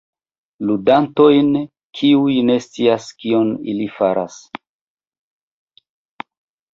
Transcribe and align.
Ludantojn, 0.67 1.49
kiuj 1.99 2.37
ne 2.47 2.55
scias 2.67 3.09
kion 3.23 3.51
ili 3.73 3.87
faras... 3.99 4.39